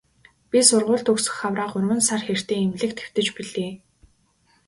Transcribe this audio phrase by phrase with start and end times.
[0.51, 3.71] Би сургууль төгсөх хавраа гурван сар хэртэй эмнэлэгт хэвтэж билээ.